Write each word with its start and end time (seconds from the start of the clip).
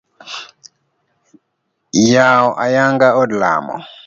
Yawo 2.13 2.49
ayanga 2.65 3.07
od 3.21 3.29
lamo. 3.41 3.75